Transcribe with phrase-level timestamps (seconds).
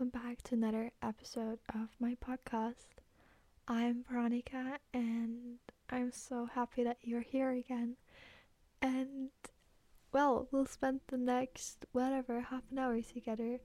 [0.00, 2.86] welcome back to another episode of my podcast.
[3.68, 5.58] I'm Veronica, and
[5.90, 7.96] I'm so happy that you're here again.
[8.80, 9.28] And
[10.10, 13.60] well, we'll spend the next whatever half an hour together, and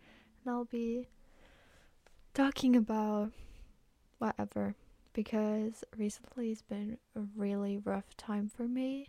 [0.46, 1.08] I'll be
[2.34, 3.32] talking about
[4.18, 4.76] whatever
[5.14, 9.08] because recently it's been a really rough time for me.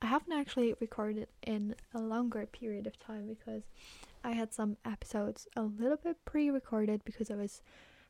[0.00, 3.64] I haven't actually recorded in a longer period of time because
[4.28, 7.62] I had some episodes a little bit pre recorded because I was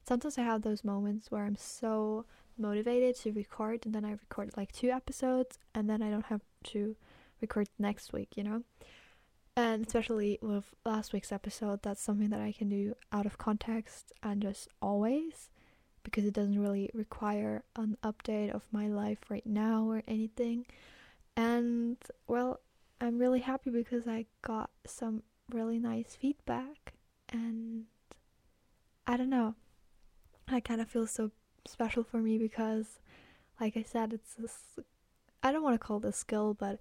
[0.05, 2.25] sometimes I have those moments where I'm so
[2.59, 6.41] motivated to record and then I record like two episodes and then I don't have
[6.65, 6.97] to
[7.41, 8.65] record next week, you know?
[9.57, 14.13] And especially with last week's episode, that's something that I can do out of context
[14.21, 15.51] and just always
[16.03, 20.67] because it doesn't really require an update of my life right now or anything.
[21.37, 22.59] And well,
[23.01, 26.95] I'm really happy because I got some really nice feedback
[27.31, 27.85] and
[29.07, 29.55] I don't know.
[30.49, 31.31] I kind of feel so
[31.67, 33.01] special for me because
[33.61, 34.79] like I said it's this
[35.43, 36.79] I don't want to call this skill but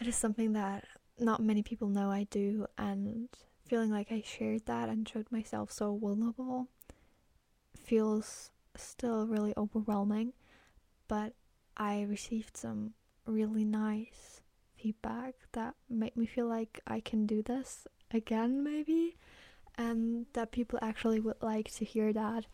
[0.00, 0.84] it is something that
[1.18, 3.28] not many people know I do and
[3.66, 6.68] feeling like I shared that and showed myself so vulnerable
[7.82, 10.32] feels still really overwhelming
[11.08, 11.32] but
[11.76, 12.94] I received some
[13.26, 14.40] really nice
[14.84, 19.16] feedback that make me feel like I can do this again, maybe,
[19.78, 22.44] and that people actually would like to hear that.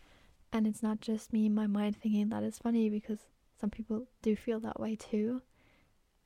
[0.53, 3.19] And it's not just me in my mind thinking that it's funny because
[3.59, 5.41] some people do feel that way too.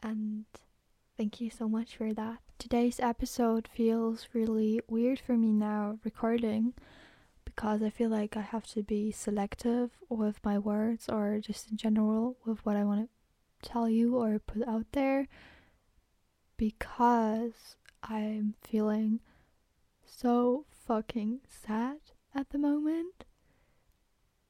[0.04, 0.46] And
[1.18, 2.38] thank you so much for that.
[2.60, 6.76] Today's episode feels really weird for me now recording
[7.46, 11.78] because I feel like I have to be selective with my words or just in
[11.78, 15.28] general with what I want to tell you or put out there
[16.58, 19.20] because I'm feeling
[20.06, 21.98] so fucking sad
[22.34, 23.26] at the moment.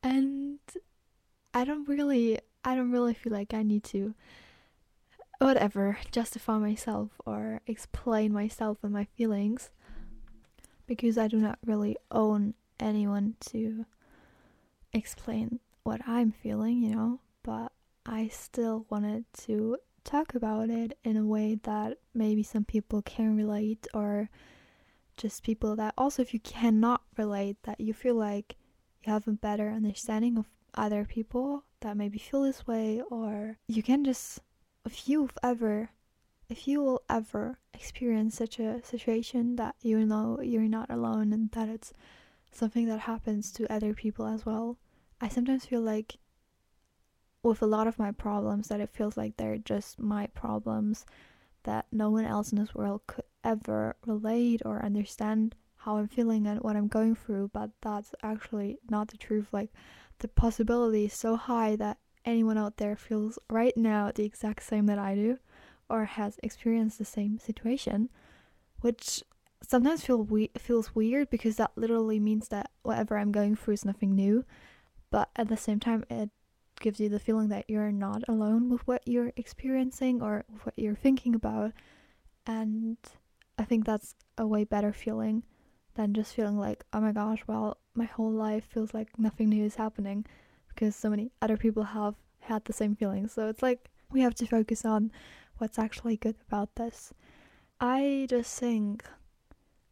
[0.04, 0.60] And
[1.54, 4.14] I don't really I don't really feel like I need to
[5.40, 9.70] whatever justify myself or explain myself and my feelings
[10.88, 13.86] because I do not really own anyone to
[14.94, 17.72] explain what I'm feeling, you know, but
[18.06, 23.36] I still wanted to talk about it in a way that maybe some people can
[23.36, 24.30] relate or
[25.18, 28.56] just people that also if you cannot relate that you feel like
[29.04, 30.46] you have a better understanding of
[30.76, 34.40] other people that maybe feel this way or you can just
[34.86, 35.90] if you've ever
[36.50, 41.50] if you will ever experience such a situation that you know you're not alone and
[41.52, 41.94] that it's
[42.52, 44.78] something that happens to other people as well
[45.20, 46.18] i sometimes feel like
[47.46, 51.06] with a lot of my problems that it feels like they're just my problems
[51.64, 56.48] that no one else in this world could ever relate or understand how I'm feeling
[56.48, 59.48] and what I'm going through, but that's actually not the truth.
[59.52, 59.70] Like,
[60.20, 64.88] the possibility is so high that anyone out there feels right now the exact same
[64.88, 65.38] that I do
[65.90, 68.10] or has experienced the same situation,
[68.82, 69.24] which
[69.62, 73.86] sometimes feel we- feels weird because that literally means that whatever I'm going through is
[73.86, 74.46] nothing new,
[75.12, 76.32] but at the same time, it
[76.80, 80.96] gives you the feeling that you're not alone with what you're experiencing or what you're
[80.96, 81.72] thinking about.
[82.46, 82.98] And
[83.58, 85.44] I think that's a way better feeling
[85.96, 89.64] than just feeling like, oh my gosh, well, my whole life feels like nothing new
[89.64, 90.26] is happening
[90.68, 93.32] because so many other people have had the same feelings.
[93.32, 95.12] So it's like we have to focus on
[95.58, 97.14] what's actually good about this.
[97.80, 99.06] I just think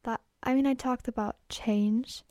[0.03, 2.23] that, I mean, I talked about change,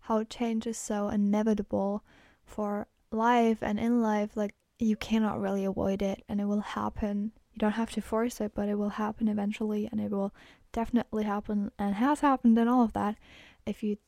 [0.00, 2.04] how change is so inevitable
[2.44, 7.32] for life and in life like you cannot really avoid it and it will happen.
[7.52, 10.34] You don't have to force it but it will happen eventually and it will
[10.72, 13.16] definitely happen and has happened and all of that.
[13.66, 13.98] If you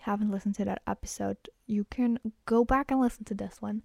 [0.00, 1.36] haven't listened to that episode
[1.66, 3.82] you can go back and listen to this one.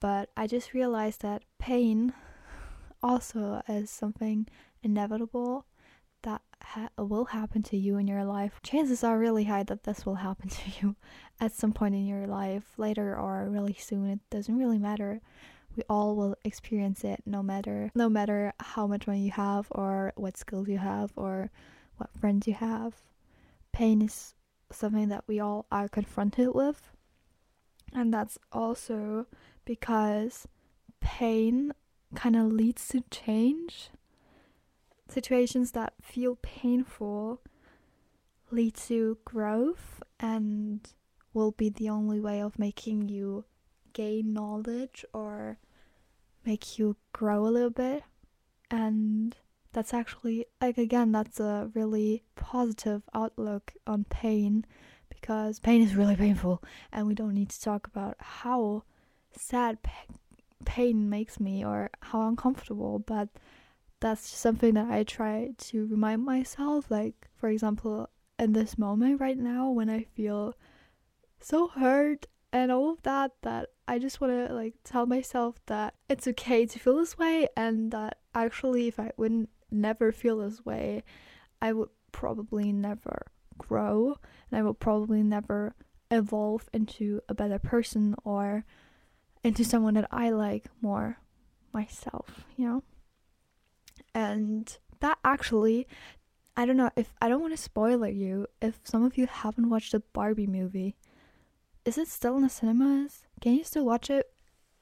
[0.00, 2.12] But i just realized that pain
[3.02, 4.46] also is something
[4.82, 5.66] inevitable
[6.28, 10.04] that ha- will happen to you in your life, chances are really high that this
[10.04, 10.96] will happen to you
[11.40, 14.10] at some point in your life, later or really soon.
[14.10, 15.20] It doesn't really matter.
[15.76, 20.12] We all will experience it no matter no matter how much money you have or
[20.16, 21.50] what skills you have or
[21.96, 22.94] what friends you have.
[23.72, 24.34] Pain is
[24.72, 26.90] something that we all are confronted with.
[27.94, 29.26] And that's also
[29.64, 30.46] because
[31.00, 31.72] pain
[32.14, 33.90] kind of leads to change
[35.08, 37.40] situations that feel painful
[38.50, 40.92] lead to growth and
[41.34, 43.44] will be the only way of making you
[43.92, 45.58] gain knowledge or
[46.44, 48.02] make you grow a little bit.
[48.70, 49.36] And
[49.72, 54.64] that's actually like again that's a really positive outlook on pain
[55.10, 58.82] because pain is really painful and we don't need to talk about how
[59.36, 59.78] sad
[60.64, 63.28] pain makes me or how uncomfortable, but
[64.00, 66.90] that's something that I try to remind myself.
[66.90, 68.08] Like, for example,
[68.38, 70.54] in this moment right now when I feel
[71.40, 75.94] so hurt and all of that, that I just want to like tell myself that
[76.08, 80.64] it's okay to feel this way and that actually, if I wouldn't never feel this
[80.64, 81.02] way,
[81.60, 83.26] I would probably never
[83.58, 84.16] grow
[84.50, 85.74] and I will probably never
[86.10, 88.64] evolve into a better person or
[89.44, 91.18] into someone that I like more
[91.72, 92.82] myself, you know?
[94.18, 95.86] And that actually,
[96.56, 99.70] I don't know if I don't want to spoil you if some of you haven't
[99.70, 100.96] watched the Barbie movie.
[101.84, 103.22] Is it still in the cinemas?
[103.40, 104.32] Can you still watch it?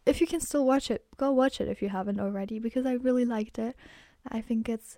[0.07, 2.93] If you can still watch it, go watch it if you haven't already because I
[2.95, 3.77] really liked it.
[4.27, 4.97] I think it's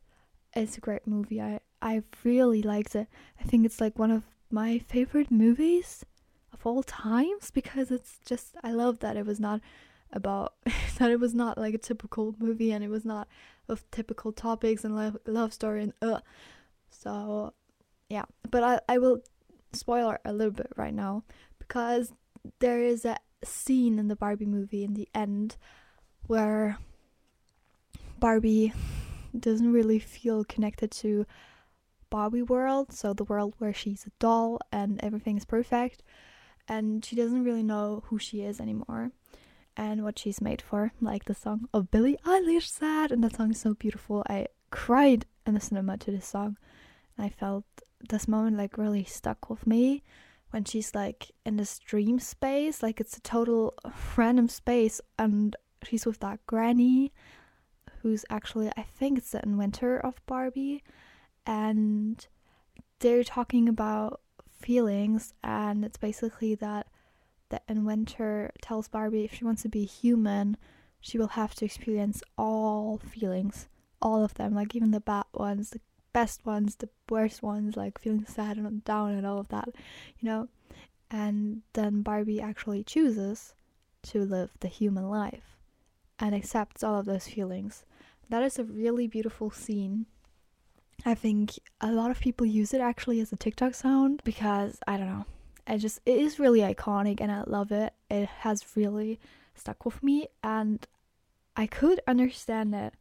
[0.55, 1.41] it's a great movie.
[1.41, 3.09] I I really liked it.
[3.41, 6.05] I think it's like one of my favorite movies
[6.53, 9.61] of all times because it's just I love that it was not
[10.13, 10.55] about
[10.99, 13.29] that it was not like a typical movie and it was not
[13.69, 16.21] of typical topics and love, love story and uh
[16.91, 17.53] so
[18.09, 18.25] yeah.
[18.51, 19.21] But I, I will
[19.73, 21.25] spoiler a little bit right now
[21.59, 22.13] because
[22.61, 25.57] there is a scene in the Barbie movie in the end
[26.27, 26.79] where
[28.19, 28.73] Barbie
[29.39, 31.27] doesn't really feel connected to
[32.11, 36.03] Barbie world, so the world where she's a doll and everything is perfect,
[36.67, 39.13] and she doesn't really know who she is anymore
[39.79, 40.93] and what she's made for.
[41.01, 44.25] Like the song of Billie Eilish said, and that song is so beautiful.
[44.29, 46.59] I cried in the cinema to this song,
[47.17, 47.65] and I felt
[48.11, 50.03] this moment like really stuck with me
[50.51, 53.75] when she's like in this dream space, like it's a total
[54.17, 55.55] random space, and
[55.85, 57.13] she's with that granny
[58.03, 60.83] who's actually I think it's the inventor of Barbie
[61.47, 62.27] and
[63.01, 64.21] they're talking about
[64.53, 66.87] feelings and it's basically that
[67.51, 70.57] the inventor tells Barbie if she wants to be human
[71.01, 73.69] she will have to experience all feelings
[74.01, 75.81] all of them like even the bad ones the
[76.13, 79.69] best ones the worst ones like feeling sad and down and all of that
[80.19, 80.49] you know
[81.11, 83.55] and then Barbie actually chooses
[84.03, 85.57] to live the human life
[86.19, 87.85] and accepts all of those feelings
[88.31, 90.07] that is a really beautiful scene.
[91.07, 94.97] I think a lot of people use it actually as a TikTok sound because I
[94.97, 95.25] don't know.
[95.69, 97.93] I just it is really iconic and I love it.
[98.11, 99.21] It has really
[99.55, 100.87] stuck with me and
[101.57, 102.95] I could understand it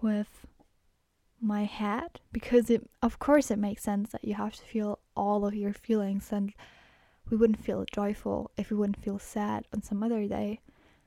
[0.00, 0.46] with
[1.40, 5.46] my head because it of course it makes sense that you have to feel all
[5.46, 6.52] of your feelings and
[7.30, 10.60] we wouldn't feel joyful if we wouldn't feel sad on some other day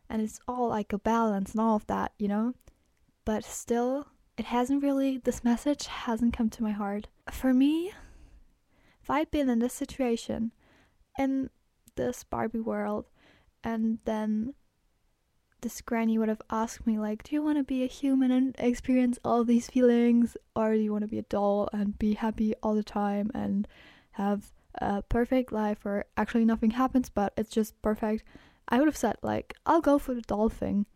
[0.10, 2.54] and it's all like a balance and all of that you know
[3.24, 4.08] but still,
[4.38, 7.08] it hasn't really, this message hasn't come to my heart.
[7.30, 7.94] For me,
[9.02, 10.52] if I'd been in this situation,
[11.22, 11.50] in
[11.96, 13.06] this Barbie world,
[13.64, 14.54] and then
[15.62, 18.56] this granny would have asked me like do you want to be a human and
[18.58, 22.56] experience all these feelings or do you want to be a doll and be happy
[22.64, 23.68] all the time and
[24.14, 24.52] have
[24.82, 28.24] a perfect life where actually nothing happens but it's just perfect
[28.70, 30.88] i would have said like i'll go for the doll thing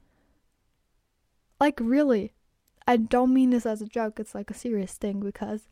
[1.59, 2.33] like, really.
[2.87, 5.67] I don't mean this as a joke, it's like a serious thing because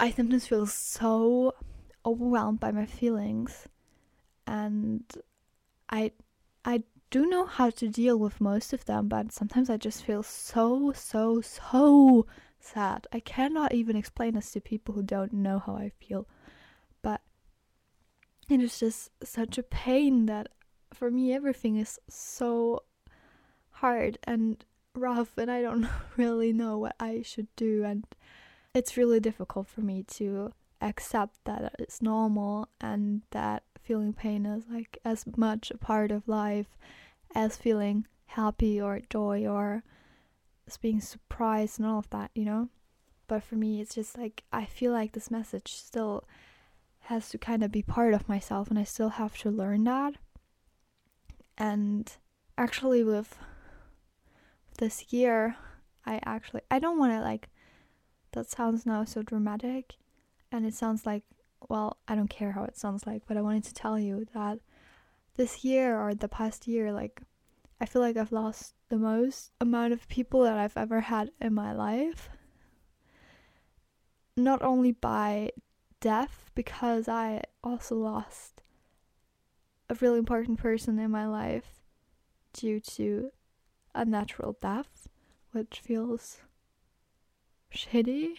[0.00, 1.54] I sometimes feel so
[2.04, 3.68] overwhelmed by my feelings
[4.46, 5.02] and
[5.88, 6.12] I
[6.64, 10.22] I do know how to deal with most of them, but sometimes I just feel
[10.22, 12.26] so so so
[12.60, 13.06] sad.
[13.12, 16.26] I cannot even explain this to people who don't know how I feel.
[17.02, 17.20] But
[18.48, 20.48] it is just such a pain that
[20.92, 22.82] for me everything is so
[23.70, 28.06] hard and rough and I don't really know what I should do and
[28.74, 30.52] it's really difficult for me to
[30.84, 36.28] accept that it's normal and that feeling pain is like as much a part of
[36.28, 36.78] life
[37.34, 39.82] as feeling happy or joy or
[40.80, 42.68] being surprised and all of that, you know?
[43.26, 46.24] But for me it's just like I feel like this message still
[47.00, 50.14] has to kind of be part of myself and I still have to learn that.
[51.56, 52.12] And
[52.58, 53.38] actually with
[54.78, 55.56] this year
[56.04, 57.48] I actually I don't want to like
[58.32, 59.94] that sounds now so dramatic
[60.54, 61.24] and it sounds like
[61.68, 64.58] well, I don't care how it sounds like, but I wanted to tell you that
[65.36, 67.22] this year or the past year like
[67.80, 71.54] I feel like I've lost the most amount of people that I've ever had in
[71.54, 72.28] my life.
[74.36, 75.50] Not only by
[76.00, 78.62] death because I also lost
[79.90, 81.80] a really important person in my life
[82.52, 83.30] due to
[83.94, 85.08] a natural death,
[85.52, 86.38] which feels
[87.74, 88.36] shitty.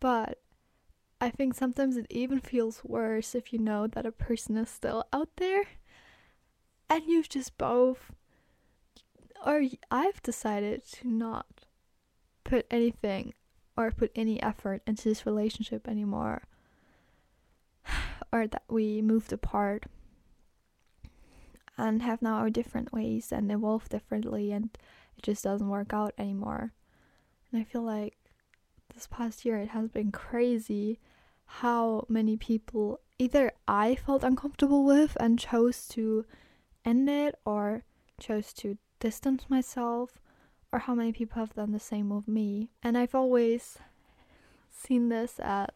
[0.00, 0.38] But
[1.20, 5.04] I think sometimes it even feels worse if you know that a person is still
[5.12, 5.64] out there
[6.88, 8.10] and you've just both
[9.44, 11.66] or I've decided to not
[12.44, 13.34] put anything
[13.76, 16.42] or put any effort into this relationship anymore
[18.32, 19.84] or that we moved apart
[21.76, 24.76] and have now our different ways and evolve differently and
[25.16, 26.72] it just doesn't work out anymore.
[27.50, 28.16] And I feel like
[28.94, 30.98] this past year it has been crazy
[31.44, 36.24] how many people either I felt uncomfortable with and chose to
[36.84, 37.84] end it or
[38.18, 40.20] chose to distance myself
[40.72, 42.70] or how many people have done the same with me.
[42.82, 43.78] And I've always
[44.70, 45.68] seen this as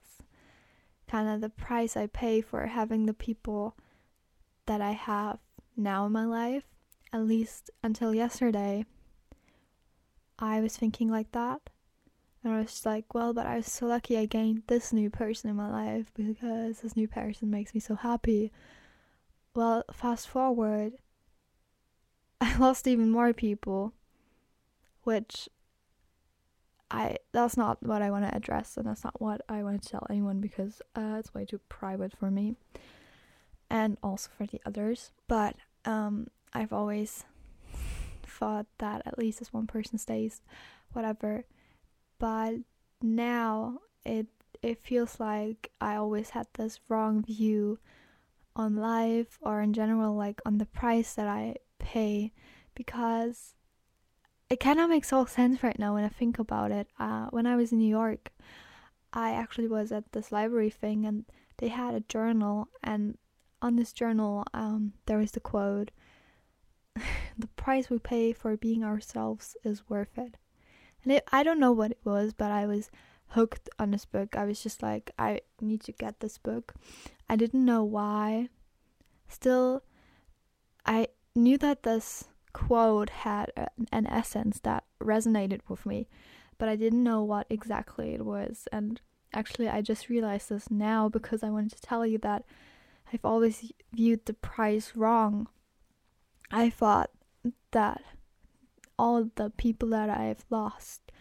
[1.08, 3.76] kind of the price I pay for having the people
[4.66, 5.38] that I have
[5.76, 6.64] now in my life.
[7.12, 8.86] At least until yesterday,
[10.38, 11.70] I was thinking like that.
[12.44, 15.08] And I was just like, well, but I was so lucky I gained this new
[15.08, 18.52] person in my life because this new person makes me so happy.
[19.54, 20.92] Well, fast forward,
[22.42, 23.94] I lost even more people,
[25.04, 25.48] which
[26.90, 29.88] I that's not what I want to address, and that's not what I want to
[29.88, 32.56] tell anyone because uh, it's way too private for me,
[33.70, 35.12] and also for the others.
[35.28, 37.24] But um, I've always
[38.22, 40.42] thought that at least this one person stays,
[40.92, 41.46] whatever.
[42.24, 42.54] But
[43.02, 44.28] now it
[44.62, 47.78] it feels like I always had this wrong view
[48.56, 52.32] on life or in general, like on the price that I pay,
[52.74, 53.54] because
[54.48, 56.88] it kind of makes all sense right now when I think about it.
[56.98, 58.32] Uh, when I was in New York,
[59.12, 61.26] I actually was at this library thing and
[61.58, 63.18] they had a journal and
[63.60, 65.90] on this journal, um, there is the quote
[67.38, 70.38] The price we pay for being ourselves is worth it.
[71.04, 72.90] And it, I don't know what it was, but I was
[73.28, 74.36] hooked on this book.
[74.36, 76.74] I was just like, I need to get this book.
[77.28, 78.48] I didn't know why.
[79.28, 79.82] Still,
[80.86, 86.08] I knew that this quote had a, an essence that resonated with me,
[86.58, 88.68] but I didn't know what exactly it was.
[88.72, 89.00] And
[89.32, 92.44] actually, I just realized this now because I wanted to tell you that
[93.12, 95.48] I've always viewed the price wrong.
[96.50, 97.10] I thought
[97.72, 98.02] that
[98.98, 101.12] all the people that I've lost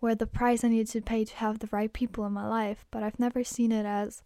[0.00, 2.84] were the price I needed to pay to have the right people in my life,
[2.90, 4.22] but I've never seen it as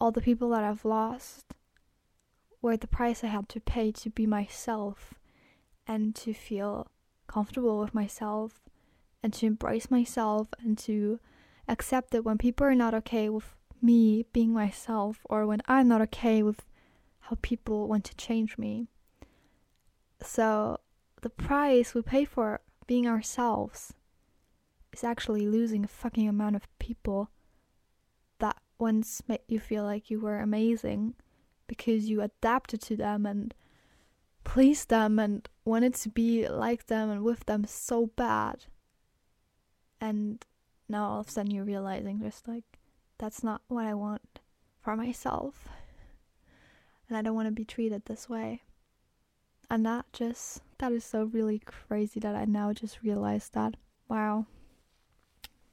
[0.00, 1.54] all the people that I've lost
[2.60, 5.14] were the price I had to pay to be myself
[5.86, 6.88] and to feel
[7.26, 8.60] comfortable with myself
[9.22, 11.20] and to embrace myself and to
[11.66, 16.02] accept that when people are not okay with me being myself or when I'm not
[16.02, 16.64] okay with
[17.20, 18.86] how people want to change me.
[20.22, 20.78] So,
[21.20, 23.92] the price we pay for being ourselves
[24.92, 27.30] is actually losing a fucking amount of people
[28.38, 31.14] that once made you feel like you were amazing
[31.66, 33.54] because you adapted to them and
[34.44, 38.64] pleased them and wanted to be like them and with them so bad.
[40.00, 40.44] And
[40.88, 42.64] now all of a sudden you're realizing just like
[43.18, 44.40] that's not what I want
[44.80, 45.68] for myself.
[47.08, 48.62] And I don't want to be treated this way.
[49.70, 53.76] And that just, that is so really crazy that I now just realized that.
[54.08, 54.46] Wow.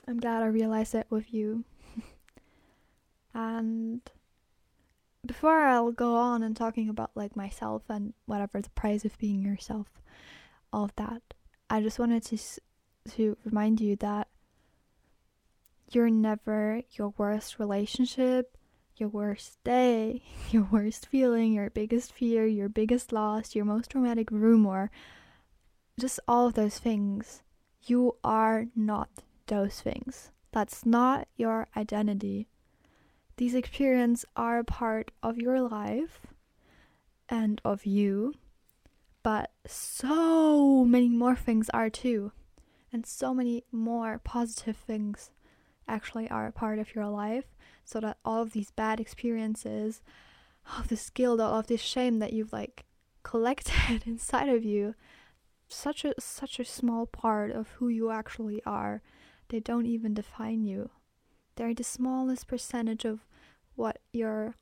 [0.08, 1.64] I'm glad I realized it with you.
[3.34, 4.02] and
[5.26, 9.42] before I'll go on and talking about like myself and whatever the price of being
[9.42, 9.88] yourself,
[10.72, 11.22] all of that,
[11.70, 12.38] I just wanted to
[13.12, 14.28] to remind you that
[15.92, 18.55] you're never your worst relationship,
[18.98, 20.22] your worst day,
[20.52, 24.90] your worst feeling, your biggest fear, your biggest loss, your most traumatic rumor,
[26.00, 27.44] just all of those things.
[27.84, 29.10] You are not
[29.48, 30.32] those things.
[30.52, 32.48] That's not your identity.
[33.38, 36.22] These experiences are a part of your life
[37.28, 38.34] and of you,
[39.24, 42.32] but so many more things are too,
[42.94, 45.32] and so many more positive things
[45.88, 47.46] actually are a part of your life
[47.84, 50.02] so that all of these bad experiences
[50.72, 52.86] all of this guilt all of this shame that you've like
[53.24, 54.96] collected inside of you
[55.68, 59.02] such a such a small part of who you actually are
[59.50, 60.90] they don't even define you.
[61.56, 63.26] They're the smallest percentage of
[63.76, 64.56] what your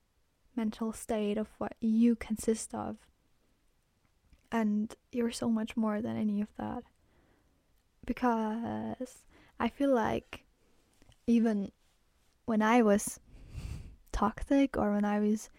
[0.55, 2.97] mental state of what you consist of.
[4.51, 6.83] And you're so much more than any of that.
[8.05, 9.25] Because
[9.59, 10.43] i feel like
[11.27, 11.71] even
[12.45, 13.19] when I was
[14.11, 15.49] toxic or when I was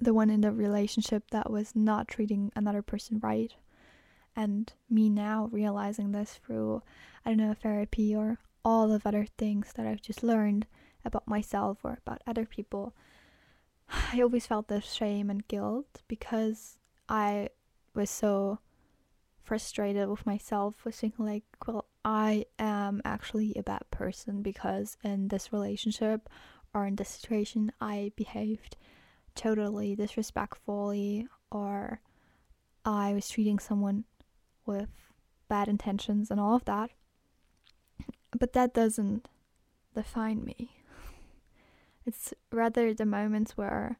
[0.00, 3.54] the one in the relationship that was not treating another person right,
[4.36, 6.82] and me now realizing this through,
[7.24, 10.66] I don't know, therapy or all of other things that I've just learned
[11.04, 12.94] about myself or about other people,
[14.12, 16.78] I always felt this shame and guilt because
[17.08, 17.50] I
[17.94, 18.58] was so
[19.42, 25.28] frustrated with myself, was thinking like, well, I am actually a bad person because in
[25.28, 26.28] this relationship
[26.74, 28.76] or in this situation I behaved
[29.34, 32.00] totally disrespectfully or
[32.84, 34.04] I was treating someone
[34.66, 34.90] with
[35.48, 36.90] bad intentions and all of that.
[38.38, 39.28] But that doesn't
[39.94, 40.70] define me.
[42.06, 43.98] It's rather the moments where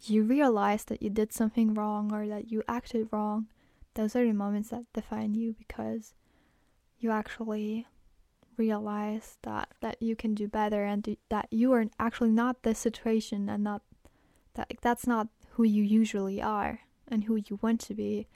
[0.00, 3.46] you realize that you did something wrong or that you acted wrong.
[3.94, 6.14] Those are the moments that define you because
[7.02, 7.86] you actually
[8.56, 13.48] realize that that you can do better and that you are actually not this situation
[13.48, 13.82] and not
[14.54, 18.28] that like, that's not who you usually are and who you want to be.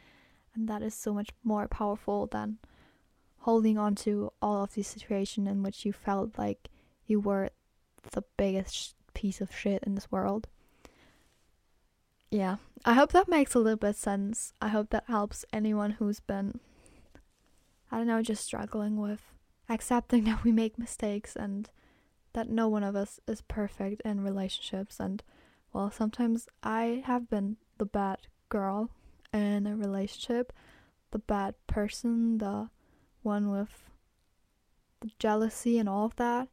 [0.54, 2.58] And that is so much more powerful than
[3.40, 6.68] holding on to all of these situations in which you felt like
[7.06, 7.50] you were
[8.12, 10.49] the biggest piece of shit in this world.
[12.30, 12.56] Yeah.
[12.85, 14.52] I hope that makes a little bit sense.
[14.61, 16.61] I hope that helps anyone who's been
[17.90, 19.33] i don't know just struggling with
[19.69, 21.69] accepting that we make mistakes and
[22.33, 25.00] that no one of us is perfect in relationships.
[25.00, 25.23] And
[25.73, 28.90] well sometimes i have been the bad girl
[29.33, 30.52] in a relationship
[31.11, 32.71] the bad person the
[33.23, 33.90] one with
[35.00, 36.49] the jealousy and all of that.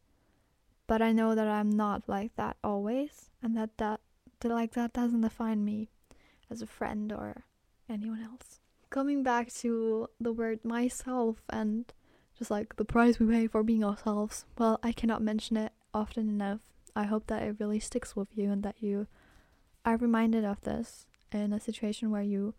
[0.88, 4.02] But i know that i'm not like that always and that that,
[4.40, 5.90] that like that doesn't define me
[6.50, 7.44] as a friend or
[7.90, 8.60] anyone else
[8.94, 11.92] coming back to the word myself and
[12.38, 14.46] just like the price we pay for being ourselves.
[14.56, 16.60] Well, I cannot mention it often enough.
[16.96, 19.08] I hope that it really sticks with you and that you
[19.84, 22.54] are reminded of this in a situation where you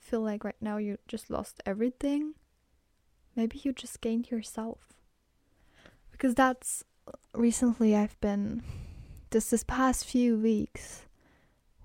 [0.00, 2.34] feel like right now you just lost everything.
[3.36, 4.80] Maybe you just gained yourself.
[6.10, 6.82] Because that's
[7.34, 8.64] recently I've been
[9.30, 11.02] just this past few weeks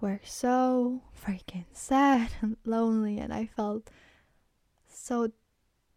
[0.03, 3.89] were so freaking sad and lonely and I felt
[4.85, 5.31] so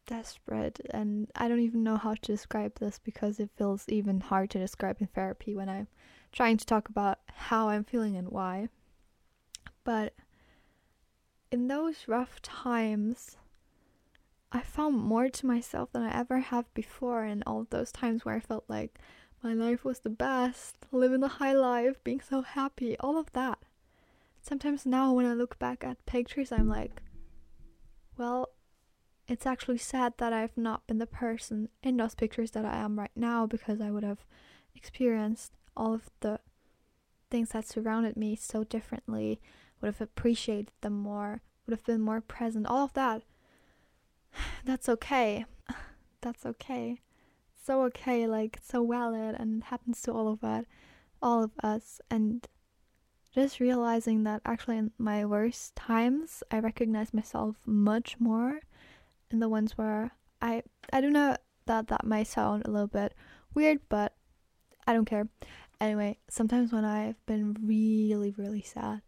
[0.06, 4.50] desperate and I don't even know how to describe this because it feels even hard
[4.50, 5.88] to describe in therapy when I'm
[6.30, 8.68] trying to talk about how I'm feeling and why.
[9.82, 10.14] But
[11.50, 13.36] in those rough times,
[14.52, 18.36] I found more to myself than I ever have before in all those times where
[18.36, 19.00] I felt like
[19.42, 23.58] my life was the best, living the high life, being so happy, all of that.
[24.46, 27.02] Sometimes now when I look back at pictures, I'm like,
[28.16, 28.50] well,
[29.26, 32.96] it's actually sad that I've not been the person in those pictures that I am
[32.96, 34.24] right now because I would have
[34.72, 36.38] experienced all of the
[37.28, 39.40] things that surrounded me so differently,
[39.80, 43.22] would have appreciated them more, would have been more present, all of that.
[44.64, 45.44] That's okay.
[46.20, 47.00] That's okay.
[47.64, 50.66] So okay, like so valid and it happens to all of that
[51.22, 52.46] all of us and
[53.36, 58.60] just realizing that actually in my worst times I recognize myself much more
[59.30, 63.12] and the ones where I I don't know that that might sound a little bit
[63.54, 64.14] weird, but
[64.86, 65.28] I don't care.
[65.80, 69.02] Anyway, sometimes when I've been really really sad,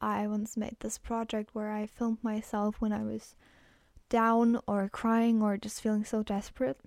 [0.00, 3.36] I once made this project where I filmed myself when I was
[4.08, 6.80] down or crying or just feeling so desperate.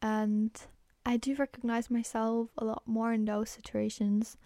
[0.00, 0.50] And
[1.04, 4.38] I do recognize myself a lot more in those situations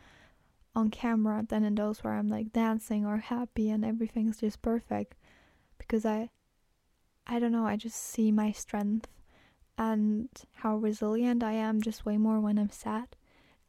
[0.74, 5.14] on camera than in those where I'm like dancing or happy and everything's just perfect
[5.78, 6.30] because I
[7.26, 9.08] I don't know, I just see my strength
[9.78, 13.16] and how resilient I am just way more when I'm sad.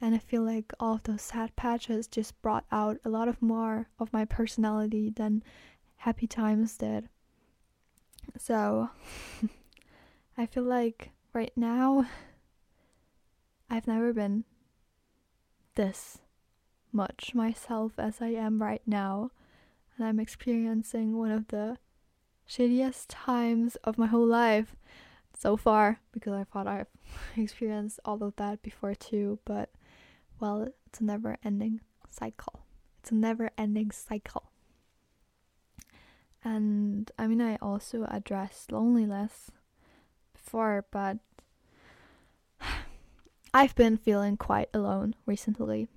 [0.02, 3.42] And I feel like all of those sad patches just brought out a lot of
[3.42, 5.42] more of my personality than
[5.98, 7.08] happy times did.
[8.38, 8.90] So
[10.38, 12.06] I feel like right now
[13.70, 14.44] I've never been
[15.76, 16.20] this
[16.96, 19.32] much myself as I am right now.
[19.98, 21.78] And I'm experiencing one of the
[22.50, 24.76] shittiest times of my whole life
[25.38, 26.88] so far because I thought I've
[27.38, 29.70] experienced all of that before too, but
[30.40, 32.62] well, it's a never ending cycle.
[33.00, 34.52] It's a never ending cycle.
[36.44, 39.52] And I mean, I also addressed loneliness
[40.34, 41.18] before, but
[43.54, 45.90] I've been feeling quite alone recently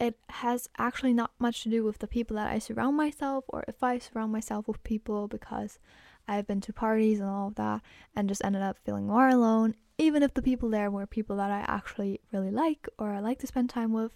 [0.00, 3.64] it has actually not much to do with the people that I surround myself or
[3.68, 5.78] if I surround myself with people because
[6.26, 7.82] I've been to parties and all of that
[8.16, 11.50] and just ended up feeling more alone, even if the people there were people that
[11.50, 14.12] I actually really like or I like to spend time with.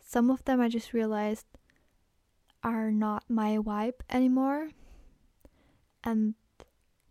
[0.00, 1.46] Some of them I just realized
[2.64, 4.70] are not my vibe anymore.
[6.02, 6.34] And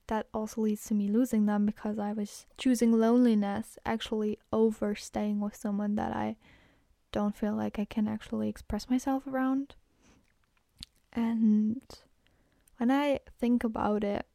[0.08, 5.40] that also leads to me losing them because I was choosing loneliness actually over staying
[5.40, 6.38] with someone that I
[7.12, 9.76] don't feel like I can actually express myself around.
[11.14, 11.82] And
[12.78, 14.26] when I think about it,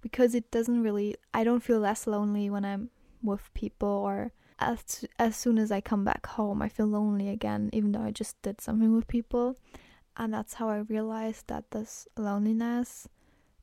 [0.00, 2.90] because it doesn't really, I don't feel less lonely when I'm
[3.22, 7.70] with people or as as soon as I come back home, I feel lonely again,
[7.72, 9.56] even though I just did something with people.
[10.16, 13.08] And that's how I realized that this loneliness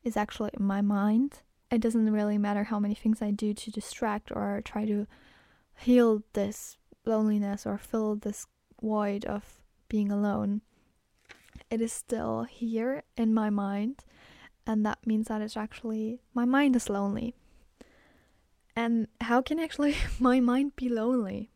[0.03, 1.41] is actually in my mind.
[1.69, 5.05] It doesn't really matter how many things I do to distract or try to
[5.75, 8.45] heal this loneliness or fill this
[8.81, 10.61] void of being alone.
[11.69, 14.03] It is still here in my mind,
[14.65, 17.35] and that means that it's actually my mind is lonely.
[18.75, 21.49] And how can actually my mind be lonely?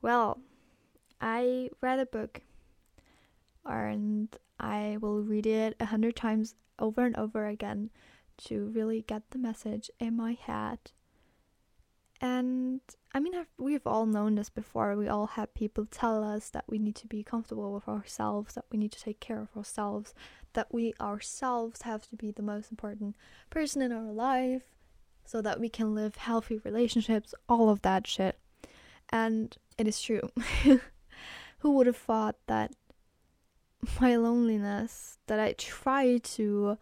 [0.00, 0.40] Well,
[1.20, 2.42] I read a book
[3.64, 7.90] and I will read it a hundred times over and over again
[8.36, 10.78] to really get the message in my head.
[12.20, 12.80] And
[13.16, 14.96] I mean, I've, we've all known this before.
[14.96, 18.64] We all had people tell us that we need to be comfortable with ourselves, that
[18.72, 20.14] we need to take care of ourselves,
[20.54, 23.14] that we ourselves have to be the most important
[23.50, 24.64] person in our life,
[25.24, 28.36] so that we can live healthy relationships, all of that shit.
[29.10, 30.28] And it is true.
[31.60, 32.72] Who would have thought that
[34.00, 36.78] my loneliness, that I try to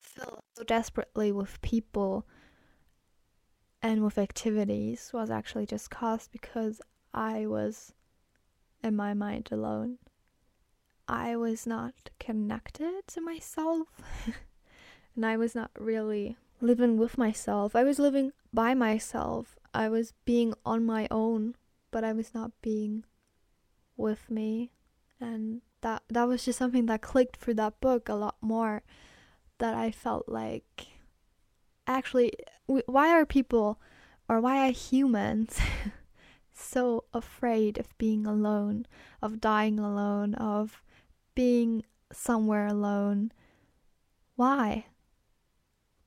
[0.00, 2.26] fill so desperately with people
[3.84, 6.80] and with activities, was actually just caused because
[7.12, 7.92] I was
[8.82, 9.98] in my mind alone.
[11.06, 13.88] I was not connected to myself,
[15.14, 17.76] and I was not really living with myself.
[17.76, 19.58] I was living by myself.
[19.74, 21.54] I was being on my own,
[21.90, 23.04] but I was not being
[23.98, 24.72] with me.
[25.20, 28.82] And that that was just something that clicked for that book a lot more
[29.58, 30.93] that I felt like
[31.86, 32.32] actually
[32.66, 33.80] why are people
[34.28, 35.58] or why are humans
[36.54, 38.86] so afraid of being alone,
[39.20, 40.82] of dying alone, of
[41.34, 43.32] being somewhere alone?
[44.36, 44.86] Why?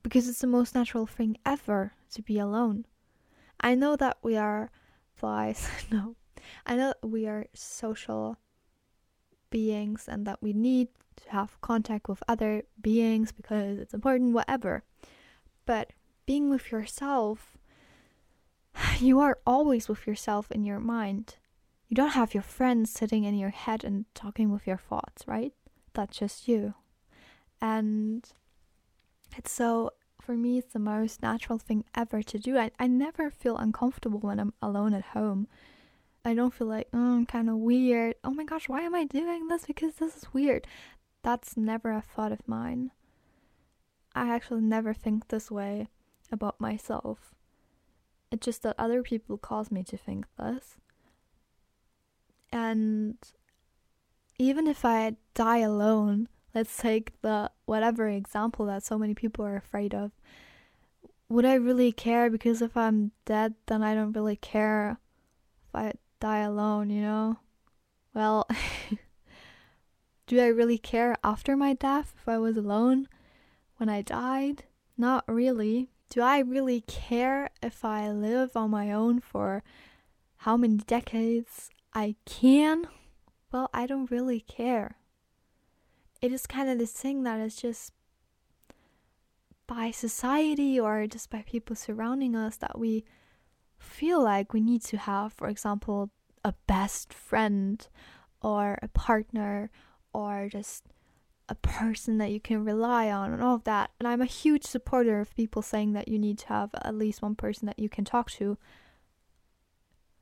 [0.08, 2.86] because it's the most natural thing ever to be alone.
[3.60, 4.70] I know that we are
[5.14, 6.16] flies, no.
[6.64, 8.38] I know we are social
[9.50, 14.84] beings and that we need to have contact with other beings because it's important, whatever.
[15.68, 15.92] But
[16.24, 17.58] being with yourself,
[18.98, 21.36] you are always with yourself in your mind.
[21.90, 25.52] You don't have your friends sitting in your head and talking with your thoughts, right?
[25.92, 26.72] That's just you.
[27.60, 28.26] And
[29.36, 29.90] it's so,
[30.22, 32.56] for me, it's the most natural thing ever to do.
[32.56, 35.48] I, I never feel uncomfortable when I'm alone at home.
[36.24, 38.14] I don't feel like, mm, oh, I'm kind of weird.
[38.24, 39.66] Oh my gosh, why am I doing this?
[39.66, 40.66] Because this is weird.
[41.22, 42.90] That's never a thought of mine.
[44.18, 45.88] I actually never think this way
[46.32, 47.34] about myself.
[48.30, 50.76] It's just that other people cause me to think this.
[52.52, 53.16] And
[54.38, 59.56] even if I die alone, let's take the whatever example that so many people are
[59.56, 60.12] afraid of.
[61.28, 62.30] Would I really care?
[62.30, 64.98] Because if I'm dead, then I don't really care
[65.68, 67.38] if I die alone, you know?
[68.14, 68.48] Well,
[70.26, 73.08] do I really care after my death if I was alone
[73.78, 74.64] when I died?
[74.96, 75.88] Not really.
[76.10, 79.62] Do I really care if I live on my own for
[80.38, 82.86] how many decades I can?
[83.50, 84.98] Well, I don't really care
[86.20, 87.92] it is kind of this thing that is just
[89.66, 93.04] by society or just by people surrounding us that we
[93.78, 96.10] feel like we need to have, for example,
[96.44, 97.86] a best friend
[98.40, 99.70] or a partner
[100.12, 100.84] or just
[101.48, 103.90] a person that you can rely on and all of that.
[103.98, 107.22] And I'm a huge supporter of people saying that you need to have at least
[107.22, 108.58] one person that you can talk to.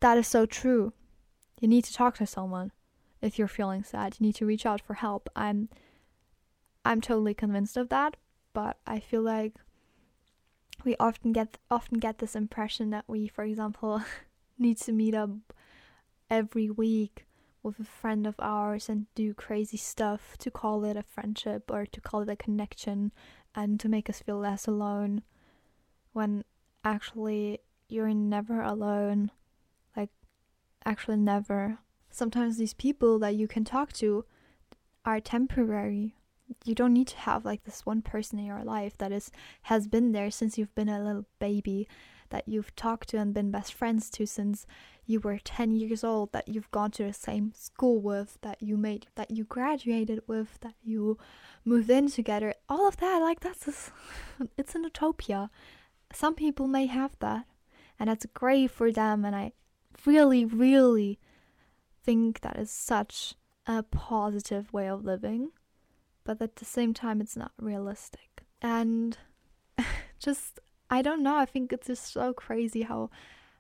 [0.00, 0.92] That is so true.
[1.60, 2.70] You need to talk to someone
[3.20, 4.16] if you're feeling sad.
[4.18, 5.28] You need to reach out for help.
[5.34, 5.68] I'm
[6.84, 8.16] I'm totally convinced of that,
[8.52, 9.54] but I feel like
[10.84, 14.02] we often get often get this impression that we, for example,
[14.58, 15.30] need to meet up
[16.30, 17.25] every week
[17.66, 21.84] with a friend of ours and do crazy stuff to call it a friendship or
[21.84, 23.12] to call it a connection
[23.56, 25.22] and to make us feel less alone
[26.12, 26.44] when
[26.84, 29.32] actually you're never alone.
[29.96, 30.10] Like
[30.84, 31.78] actually never.
[32.08, 34.24] Sometimes these people that you can talk to
[35.04, 36.14] are temporary.
[36.64, 39.88] You don't need to have like this one person in your life that is has
[39.88, 41.88] been there since you've been a little baby
[42.30, 44.66] that you've talked to and been best friends to since
[45.06, 48.76] you were 10 years old that you've gone to the same school with that you
[48.76, 51.16] made that you graduated with that you
[51.64, 52.54] moved in together.
[52.68, 53.92] All of that like that's just,
[54.58, 55.50] it's an utopia.
[56.12, 57.46] Some people may have that
[57.98, 59.52] and that's great for them and i
[60.04, 61.18] really really
[62.04, 63.34] think that is such
[63.66, 65.50] a positive way of living
[66.24, 68.42] but at the same time it's not realistic.
[68.60, 69.16] And
[70.18, 70.58] just
[70.90, 73.10] i don't know i think it's just so crazy how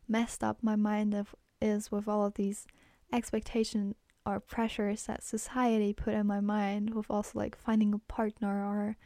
[0.08, 1.26] messed up my mind
[1.60, 2.66] is with all of these
[3.12, 8.64] expectations or pressures that society put in my mind with also like finding a partner
[8.64, 8.96] or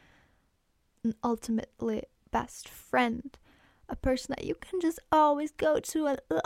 [1.04, 3.38] an ultimately best friend
[3.88, 6.40] a person that you can just always go to and uh,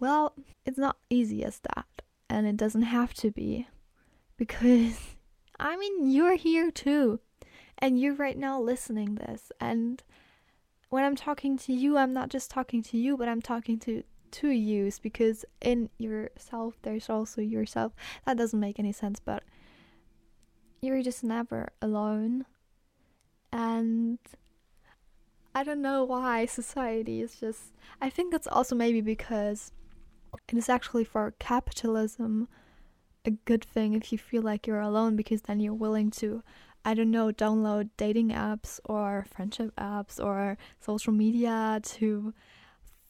[0.00, 0.32] well
[0.64, 3.66] it's not easy as that and it doesn't have to be
[4.36, 4.98] because
[5.60, 7.20] i mean you're here too
[7.78, 10.02] and you're right now listening this and
[10.90, 14.02] when I'm talking to you, I'm not just talking to you, but I'm talking to
[14.30, 17.92] two yous because in yourself there's also yourself.
[18.26, 19.42] That doesn't make any sense, but
[20.80, 22.46] you're just never alone.
[23.52, 24.18] And
[25.54, 29.72] I don't know why society is just I think it's also maybe because
[30.48, 32.48] it is actually for capitalism
[33.24, 36.42] a good thing if you feel like you're alone because then you're willing to
[36.84, 42.32] I don't know, download dating apps or friendship apps or social media to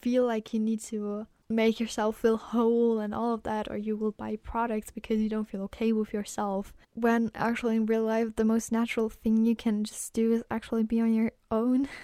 [0.00, 3.96] feel like you need to make yourself feel whole and all of that, or you
[3.96, 6.74] will buy products because you don't feel okay with yourself.
[6.94, 10.82] When actually in real life, the most natural thing you can just do is actually
[10.82, 11.88] be on your own.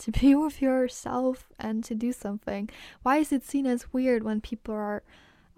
[0.00, 2.70] to be with yourself and to do something.
[3.02, 5.02] Why is it seen as weird when people are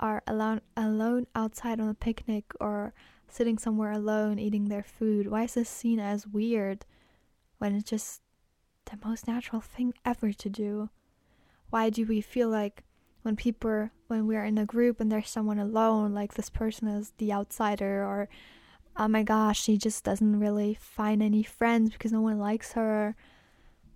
[0.01, 2.92] are alone alone outside on a picnic or
[3.32, 5.30] sitting somewhere alone eating their food.
[5.30, 6.84] Why is this seen as weird
[7.58, 8.20] when it's just
[8.84, 10.90] the most natural thing ever to do?
[11.70, 12.84] Why do we feel like
[13.22, 17.12] when people when we're in a group and there's someone alone, like this person is
[17.16, 18.28] the outsider or
[18.96, 23.16] oh my gosh, she just doesn't really find any friends because no one likes her.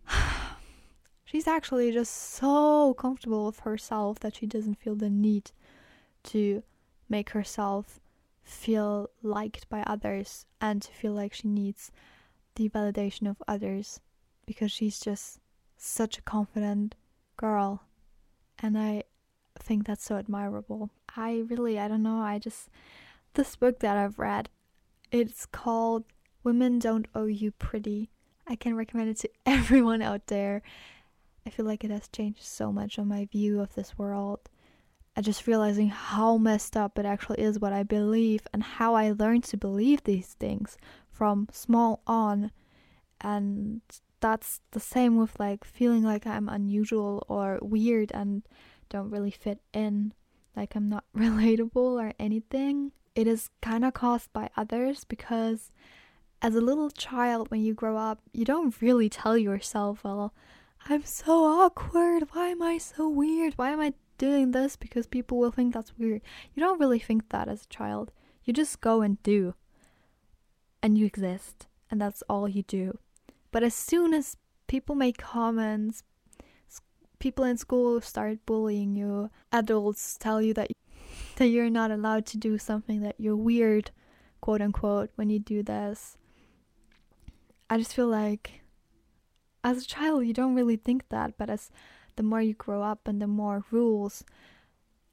[1.26, 5.50] She's actually just so comfortable with herself that she doesn't feel the need
[6.24, 6.62] to
[7.08, 8.00] make herself
[8.46, 11.90] feel liked by others and to feel like she needs
[12.54, 14.00] the validation of others
[14.46, 15.40] because she's just
[15.76, 16.94] such a confident
[17.36, 17.82] girl
[18.60, 19.02] and I
[19.58, 20.90] think that's so admirable.
[21.16, 22.70] I really I don't know, I just
[23.34, 24.48] this book that I've read
[25.10, 26.04] it's called
[26.44, 28.10] Women Don't Owe You Pretty.
[28.46, 30.62] I can recommend it to everyone out there.
[31.44, 34.48] I feel like it has changed so much on my view of this world
[35.16, 39.12] and just realizing how messed up it actually is what I believe and how I
[39.12, 40.76] learned to believe these things
[41.10, 42.50] from small on.
[43.22, 43.80] And
[44.20, 48.42] that's the same with like feeling like I'm unusual or weird and
[48.90, 50.12] don't really fit in,
[50.54, 52.92] like I'm not relatable or anything.
[53.14, 55.70] It is kind of caused by others because
[56.42, 60.34] as a little child, when you grow up, you don't really tell yourself, well,
[60.90, 62.24] I'm so awkward.
[62.32, 63.54] Why am I so weird?
[63.56, 66.22] Why am I doing this because people will think that's weird.
[66.54, 68.12] You don't really think that as a child.
[68.44, 69.54] You just go and do.
[70.82, 71.66] And you exist.
[71.90, 72.98] And that's all you do.
[73.50, 76.02] But as soon as people make comments,
[77.18, 80.70] people in school start bullying you, adults tell you that
[81.36, 83.90] that you're not allowed to do something that you're weird,
[84.40, 86.16] quote unquote, when you do this.
[87.68, 88.62] I just feel like
[89.62, 91.70] as a child you don't really think that, but as
[92.16, 94.24] the more you grow up and the more rules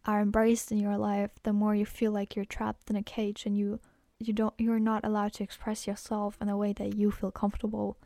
[0.06, 3.46] are embraced in your life, the more you feel like you're trapped in a cage
[3.46, 3.80] and you
[4.20, 7.98] you don't you're not allowed to express yourself in a way that you feel comfortable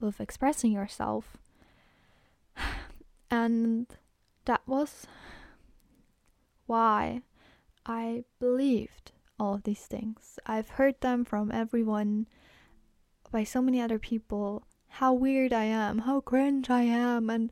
[0.00, 1.36] with expressing yourself.
[3.32, 3.86] And
[4.44, 5.06] that was
[6.66, 7.22] why
[7.86, 10.40] I believed all of these things.
[10.46, 12.26] I've heard them from everyone
[13.30, 14.64] by so many other people
[14.94, 17.50] how weird I am, how cringe I am, and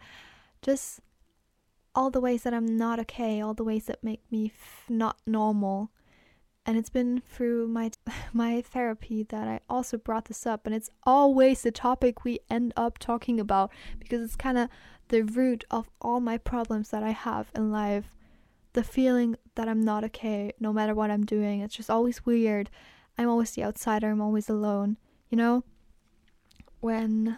[0.62, 1.00] just
[1.94, 5.18] all the ways that I'm not okay, all the ways that make me f- not
[5.26, 5.90] normal.
[6.64, 7.90] And it's been through my
[8.32, 12.72] my therapy that I also brought this up and it's always the topic we end
[12.76, 14.68] up talking about because it's kind of
[15.08, 18.14] the root of all my problems that I have in life.
[18.74, 21.62] The feeling that I'm not okay no matter what I'm doing.
[21.62, 22.70] It's just always weird.
[23.16, 24.98] I'm always the outsider, I'm always alone,
[25.30, 25.64] you know?
[26.78, 27.36] When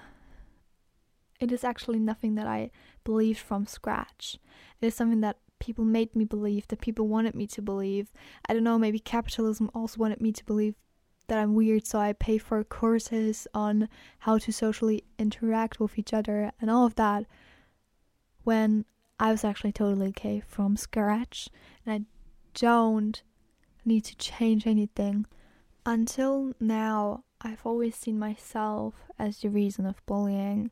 [1.41, 2.71] it is actually nothing that I
[3.05, 4.39] believed from scratch.
[4.81, 8.13] It is something that people made me believe, that people wanted me to believe.
[8.49, 10.75] I don't know, maybe capitalism also wanted me to believe
[11.29, 13.89] that I'm weird, so I pay for courses on
[14.21, 17.25] how to socially interact with each other and all of that.
[18.43, 18.85] When
[19.21, 21.49] I was actually totally okay from scratch,
[21.85, 22.01] and I
[22.59, 23.23] don't
[23.85, 25.27] need to change anything.
[25.87, 30.71] Until now, I've always seen myself as the reason of bullying,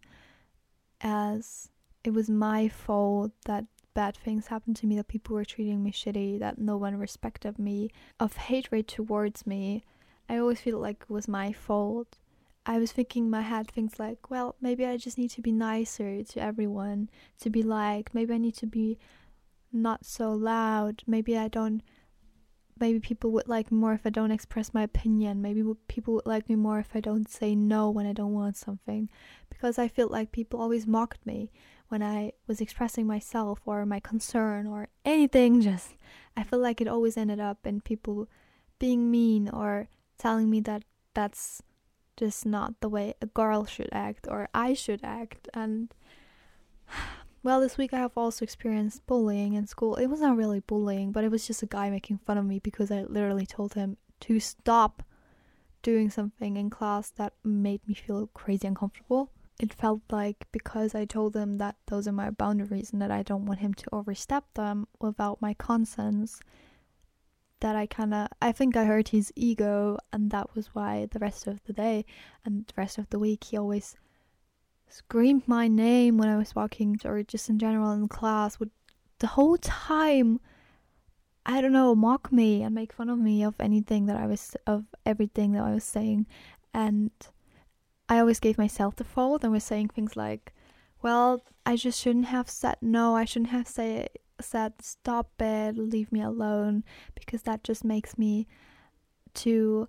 [1.00, 1.70] as
[2.04, 5.90] it was my fault that bad things happened to me, that people were treating me
[5.90, 9.82] shitty, that no one respected me, of hatred towards me.
[10.28, 12.18] I always feel like it was my fault.
[12.64, 15.52] I was thinking in my head things like, well, maybe I just need to be
[15.52, 17.08] nicer to everyone,
[17.40, 18.14] to be liked.
[18.14, 18.98] Maybe I need to be
[19.72, 21.02] not so loud.
[21.06, 21.82] Maybe I don't.
[22.78, 25.42] Maybe people would like me more if I don't express my opinion.
[25.42, 28.56] Maybe people would like me more if I don't say no when I don't want
[28.56, 29.08] something.
[29.50, 31.50] Because I feel like people always mocked me
[31.88, 35.60] when I was expressing myself or my concern or anything.
[35.60, 35.94] Just,
[36.36, 38.28] I feel like it always ended up in people
[38.78, 41.62] being mean or telling me that that's
[42.16, 45.48] just not the way a girl should act or I should act.
[45.54, 45.94] And
[47.42, 49.96] well, this week I have also experienced bullying in school.
[49.96, 52.58] It was not really bullying, but it was just a guy making fun of me
[52.58, 55.02] because I literally told him to stop
[55.82, 61.04] doing something in class that made me feel crazy uncomfortable it felt like because I
[61.04, 64.44] told him that those are my boundaries and that I don't want him to overstep
[64.54, 66.30] them without my consent,
[67.60, 71.18] that I kind of I think I hurt his ego and that was why the
[71.18, 72.04] rest of the day
[72.44, 73.96] and the rest of the week he always
[74.88, 78.70] screamed my name when I was walking or just in general in class would
[79.18, 80.40] the whole time
[81.44, 84.56] I don't know mock me and make fun of me of anything that I was
[84.66, 86.26] of everything that I was saying
[86.72, 87.10] and
[88.08, 90.52] I always gave myself the fault and was saying things like,
[91.02, 94.08] well, I just shouldn't have said no, I shouldn't have say,
[94.40, 98.46] said stop it, leave me alone, because that just makes me
[99.34, 99.88] to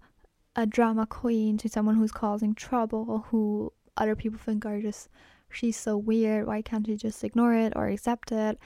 [0.55, 5.07] a drama queen, to someone who's causing trouble, who other people think are just,
[5.49, 8.59] she's so weird, why can't you just ignore it or accept it?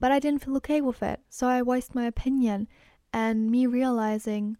[0.00, 2.66] But I didn't feel okay with it, so I voiced my opinion,
[3.12, 4.56] and me realizing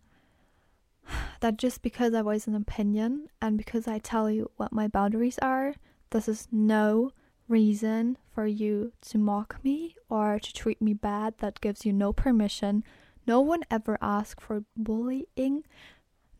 [1.40, 5.38] that just because I voice an opinion and because I tell you what my boundaries
[5.40, 5.74] are,
[6.10, 7.10] this is no
[7.48, 11.38] reason for you to mock me or to treat me bad.
[11.38, 12.84] That gives you no permission.
[13.26, 15.64] No one ever asked for bullying.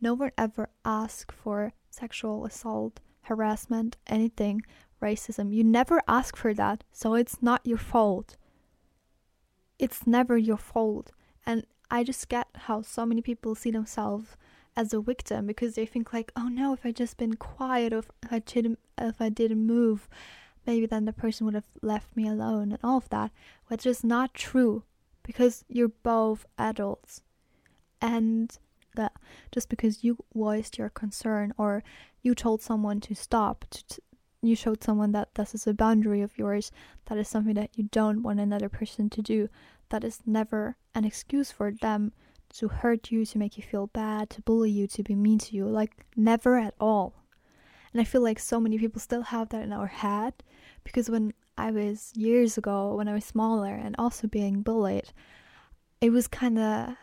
[0.01, 4.63] No one ever asked for sexual assault, harassment, anything,
[5.01, 5.53] racism.
[5.53, 8.35] You never ask for that, so it's not your fault.
[9.79, 11.11] It's never your fault.
[11.45, 14.35] And I just get how so many people see themselves
[14.75, 17.99] as a victim because they think like, oh no, if I just been quiet or
[17.99, 20.07] if I didn't if I didn't move,
[20.65, 23.31] maybe then the person would have left me alone and all of that.
[23.67, 24.83] Which is not true
[25.23, 27.21] because you're both adults.
[28.01, 28.55] And
[28.95, 29.13] that
[29.51, 31.83] just because you voiced your concern or
[32.21, 34.01] you told someone to stop, to, to,
[34.41, 36.71] you showed someone that this is a boundary of yours,
[37.05, 39.49] that is something that you don't want another person to do,
[39.89, 42.11] that is never an excuse for them
[42.53, 45.55] to hurt you, to make you feel bad, to bully you, to be mean to
[45.55, 45.65] you.
[45.67, 47.23] Like, never at all.
[47.91, 50.33] And I feel like so many people still have that in our head
[50.83, 55.13] because when I was years ago, when I was smaller and also being bullied,
[56.01, 56.95] it was kind of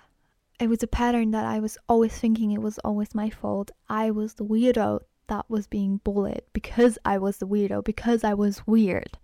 [0.59, 3.71] it was a pattern that I was always thinking it was always my fault.
[3.89, 8.35] I was the weirdo that was being bullied because I was the weirdo, because I
[8.35, 9.17] was weird.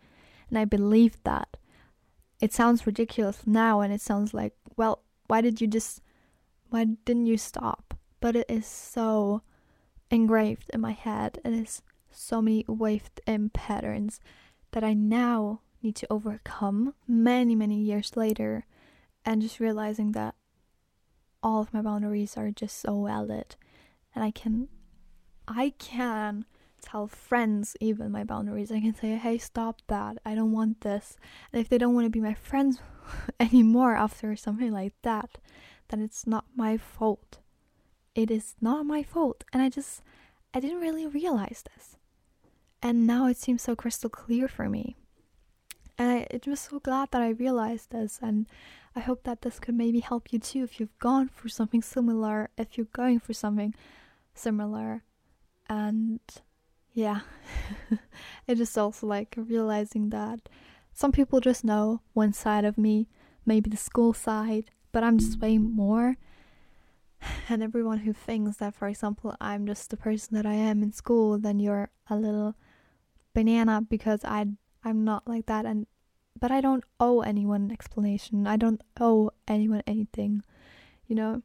[0.48, 1.58] And I believed that.
[2.40, 6.00] It sounds ridiculous now and it sounds like, well, why did you just
[6.76, 7.94] why didn't you stop?
[8.20, 9.40] But it is so
[10.10, 11.38] engraved in my head.
[11.42, 14.20] And It is so many waved in patterns
[14.72, 18.66] that I now need to overcome many, many years later.
[19.24, 20.34] And just realizing that
[21.42, 23.56] all of my boundaries are just so valid.
[24.14, 24.68] And I can,
[25.48, 26.44] I can
[26.82, 28.70] tell friends even my boundaries.
[28.70, 30.18] I can say, hey, stop that.
[30.26, 31.16] I don't want this.
[31.54, 32.80] And if they don't want to be my friends
[33.40, 35.38] anymore after something like that,
[35.88, 37.38] then it's not my fault.
[38.14, 39.44] It is not my fault.
[39.52, 40.02] And I just,
[40.54, 41.96] I didn't really realize this.
[42.82, 44.96] And now it seems so crystal clear for me.
[45.98, 48.18] And I, I'm just so glad that I realized this.
[48.22, 48.46] And
[48.94, 52.50] I hope that this could maybe help you too if you've gone through something similar,
[52.56, 53.74] if you're going through something
[54.34, 55.02] similar.
[55.68, 56.20] And
[56.94, 57.20] yeah,
[58.46, 60.48] it is also like realizing that
[60.94, 63.08] some people just know one side of me,
[63.44, 66.16] maybe the school side, but I'm just way more.
[67.50, 70.90] And everyone who thinks that, for example, I'm just the person that I am in
[70.90, 72.54] school, then you're a little
[73.34, 74.46] banana because I
[74.82, 75.66] I'm not like that.
[75.66, 75.86] And
[76.40, 78.46] but I don't owe anyone an explanation.
[78.46, 80.42] I don't owe anyone anything.
[81.06, 81.42] You know,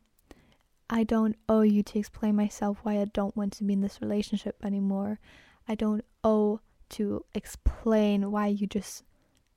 [0.90, 4.00] I don't owe you to explain myself why I don't want to be in this
[4.00, 5.20] relationship anymore.
[5.68, 9.04] I don't owe to explain why you just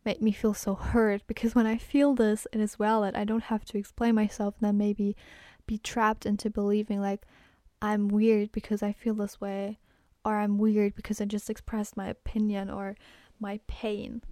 [0.05, 3.15] made me feel so hurt because when I feel this, it is valid.
[3.15, 5.17] I don't have to explain myself and then maybe
[5.67, 7.27] be trapped into believing like
[7.85, 9.79] I'm weird because I feel this way,
[10.25, 12.97] or I'm weird because I just expressed my opinion or
[13.39, 14.23] my pain.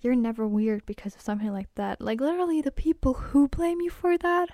[0.00, 2.00] You're never weird because of something like that.
[2.00, 4.50] Like, literally, the people who blame you for that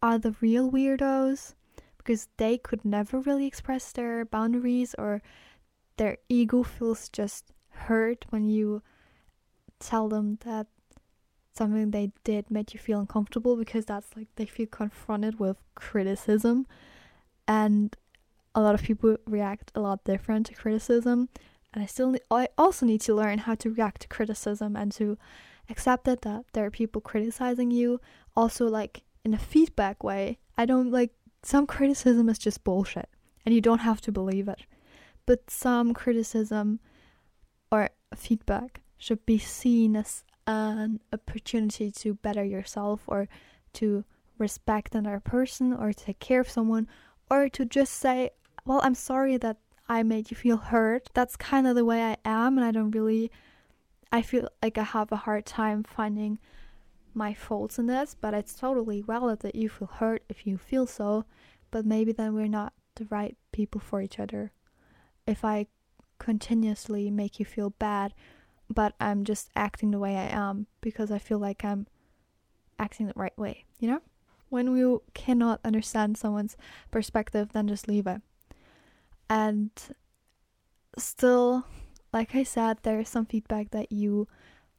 [0.00, 1.54] are the real weirdos
[1.98, 5.20] because they could never really express their boundaries or
[5.96, 8.80] their ego feels just hurt when you
[9.82, 10.66] tell them that
[11.54, 16.66] something they did made you feel uncomfortable because that's like they feel confronted with criticism.
[17.46, 17.94] And
[18.54, 21.28] a lot of people react a lot different to criticism.
[21.72, 25.18] And I still I also need to learn how to react to criticism and to
[25.68, 28.00] accept it that there are people criticizing you.
[28.36, 31.12] Also like in a feedback way I don't like
[31.42, 33.08] some criticism is just bullshit
[33.44, 34.60] and you don't have to believe it.
[35.26, 36.80] But some criticism
[37.70, 43.28] or feedback should be seen as an opportunity to better yourself or
[43.72, 44.04] to
[44.38, 46.86] respect another person or take care of someone
[47.28, 48.30] or to just say,
[48.64, 49.56] Well, I'm sorry that
[49.88, 51.10] I made you feel hurt.
[51.14, 53.32] That's kind of the way I am, and I don't really,
[54.12, 56.38] I feel like I have a hard time finding
[57.12, 60.86] my faults in this, but it's totally valid that you feel hurt if you feel
[60.86, 61.24] so,
[61.72, 64.52] but maybe then we're not the right people for each other.
[65.26, 65.66] If I
[66.20, 68.14] continuously make you feel bad
[68.72, 71.86] but I'm just acting the way I am because I feel like I'm
[72.78, 74.00] acting the right way, you know?
[74.48, 76.56] When we cannot understand someone's
[76.90, 78.20] perspective, then just leave it.
[79.30, 79.70] And
[80.98, 81.64] still,
[82.12, 84.28] like I said, there is some feedback that you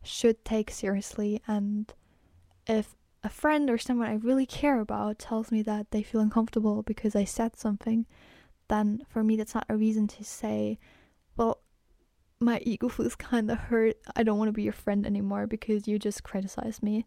[0.04, 1.42] should take seriously.
[1.48, 1.92] And
[2.68, 6.84] if a friend or someone I really care about tells me that they feel uncomfortable
[6.84, 8.06] because I said something,
[8.68, 10.78] then for me, that's not a reason to say,
[12.44, 13.98] my ego feels kind of hurt.
[14.16, 17.06] I don't want to be your friend anymore because you just criticized me.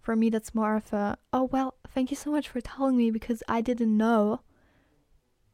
[0.00, 3.10] For me, that's more of a, oh, well, thank you so much for telling me
[3.10, 4.40] because I didn't know.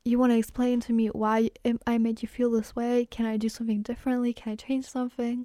[0.04, 1.50] You want to explain to me why
[1.86, 3.06] I made you feel this way?
[3.10, 4.32] Can I do something differently?
[4.32, 5.44] Can I change something?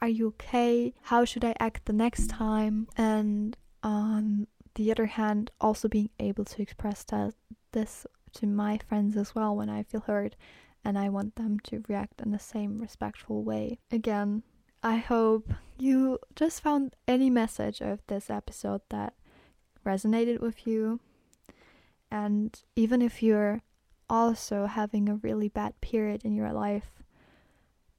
[0.00, 0.94] Are you okay?
[1.02, 2.86] How should I act the next time?
[2.96, 4.46] And on
[4.76, 7.34] the other hand, also being able to express that
[7.72, 10.36] this to my friends as well when I feel hurt
[10.84, 13.78] and I want them to react in the same respectful way.
[13.90, 14.42] Again,
[14.82, 19.14] I hope you just found any message of this episode that
[19.84, 21.00] resonated with you.
[22.10, 23.62] And even if you're
[24.10, 27.02] also having a really bad period in your life,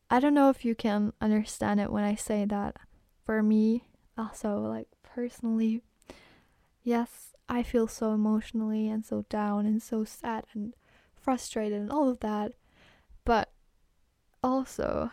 [0.10, 2.78] I don't know if you can understand it when I say that
[3.26, 3.86] for me,
[4.18, 5.82] also, like personally,
[6.84, 10.76] yes, I feel so emotionally and so down and so sad and
[11.20, 12.54] frustrated and all of that.
[13.26, 13.52] But
[14.44, 15.10] also,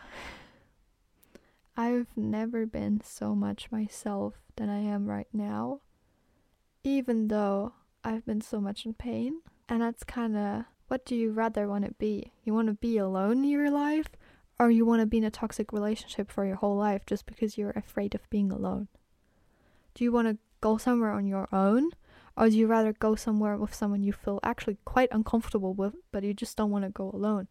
[1.75, 5.81] I've never been so much myself than I am right now,
[6.83, 9.41] even though I've been so much in pain.
[9.67, 12.31] And that's kind of what do you rather want to be?
[12.43, 14.09] You want to be alone in your life,
[14.59, 17.57] or you want to be in a toxic relationship for your whole life just because
[17.57, 18.87] you're afraid of being alone?
[19.95, 21.89] Do you want to go somewhere on your own,
[22.37, 26.23] or do you rather go somewhere with someone you feel actually quite uncomfortable with, but
[26.23, 27.47] you just don't want to go alone?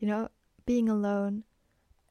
[0.00, 0.28] You know,
[0.64, 1.44] being alone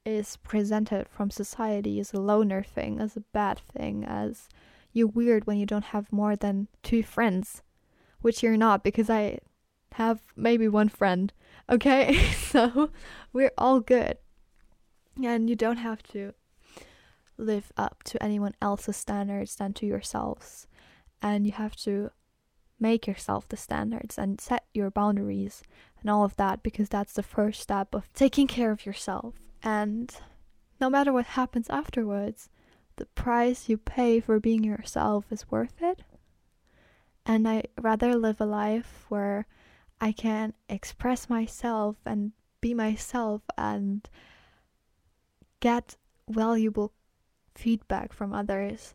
[0.06, 4.48] is presented from society as a loner thing, as a bad thing, as
[4.94, 7.64] you're weird when you don't have more than two friends,
[8.22, 9.40] which you're not because I
[9.94, 11.34] have maybe one friend.
[11.72, 12.90] Okay, so
[13.32, 14.18] we're all good.
[15.24, 16.34] And you don't have to
[17.38, 20.66] live up to anyone else's standards than to yourselves.
[21.22, 22.10] And you have to
[22.80, 25.64] make yourself the standards and set your boundaries
[26.02, 29.36] and all of that because that's the first step of taking care of yourself.
[29.62, 30.16] And
[30.80, 32.50] no matter what happens afterwards,
[32.96, 36.02] the price you pay for being yourself is worth it.
[37.26, 39.46] And I rather live a life where
[40.02, 44.08] I can express myself and be myself and
[45.60, 45.96] get
[46.30, 46.94] valuable
[47.56, 48.94] feedback from others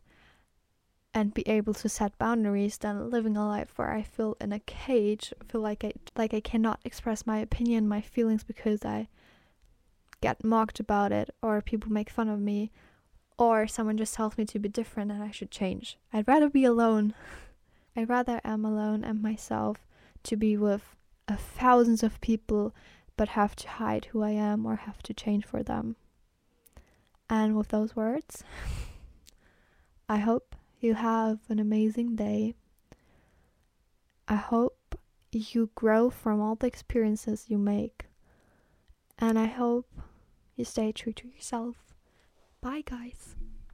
[1.15, 4.59] and be able to set boundaries than living a life where I feel in a
[4.59, 9.07] cage, feel like I like I cannot express my opinion, my feelings because I
[10.19, 12.69] get mocked about it or people make fun of me
[13.37, 15.97] or someone just tells me to be different and I should change.
[16.11, 17.13] I'd rather be alone.
[17.95, 19.77] I'd rather am alone and myself
[20.23, 20.97] to be with
[21.29, 22.75] a thousands of people
[23.15, 25.95] but have to hide who I am or have to change for them.
[27.29, 28.43] And with those words,
[30.09, 32.55] I hope you have an amazing day.
[34.27, 34.99] I hope
[35.31, 38.05] you grow from all the experiences you make.
[39.19, 39.87] And I hope
[40.55, 41.75] you stay true to yourself.
[42.61, 43.35] Bye, guys.